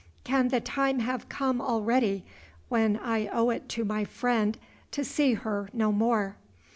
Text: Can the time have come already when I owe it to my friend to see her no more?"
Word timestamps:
Can 0.23 0.47
the 0.47 0.59
time 0.59 0.97
have 0.97 1.29
come 1.29 1.61
already 1.61 2.25
when 2.69 2.97
I 2.97 3.27
owe 3.27 3.51
it 3.51 3.69
to 3.69 3.85
my 3.85 4.03
friend 4.03 4.57
to 4.89 5.05
see 5.05 5.35
her 5.35 5.69
no 5.73 5.91
more?" 5.91 6.37